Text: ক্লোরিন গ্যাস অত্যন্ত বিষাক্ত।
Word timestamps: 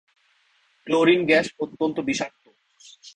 ক্লোরিন 0.87 1.21
গ্যাস 1.25 1.47
অত্যন্ত 1.59 1.97
বিষাক্ত। 1.99 2.45